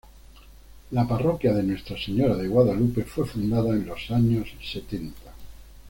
La 0.93 1.05
parroquia 1.07 1.53
de 1.53 1.61
Nuestra 1.61 1.95
Señora 1.95 2.35
de 2.35 2.47
Guadalupe 2.47 3.03
fue 3.03 3.23
fundada 3.27 3.69
en 3.69 3.85
los 3.85 4.09
años 4.09 4.47
setenta. 4.63 5.31